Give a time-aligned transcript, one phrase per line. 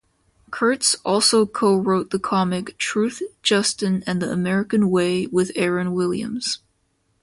[0.49, 6.57] Kurtz also co-wrote the comic "Truth, Justin and the American way" with Aaron Williams.